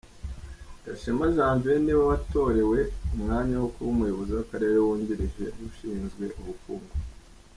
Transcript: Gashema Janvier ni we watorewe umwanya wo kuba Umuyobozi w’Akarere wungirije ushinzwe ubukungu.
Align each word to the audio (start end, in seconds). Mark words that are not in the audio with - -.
Gashema 0.83 1.25
Janvier 1.35 1.79
ni 1.83 1.93
we 1.97 2.03
watorewe 2.11 2.79
umwanya 3.15 3.55
wo 3.61 3.67
kuba 3.73 3.89
Umuyobozi 3.93 4.31
w’Akarere 4.37 4.77
wungirije 4.85 5.45
ushinzwe 5.67 6.25
ubukungu. 6.39 6.93